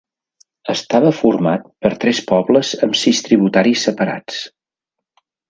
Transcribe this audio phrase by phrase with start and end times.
[0.73, 4.43] Estava format per tres pobles amb sis tributaris separats.